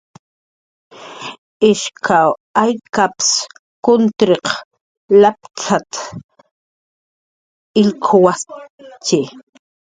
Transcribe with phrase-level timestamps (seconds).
[1.69, 2.29] "Ishaw
[2.61, 3.29] aykap""ps
[3.83, 4.45] kuntirq
[5.21, 5.75] latp""t""a
[7.81, 9.19] illk""awajttxi."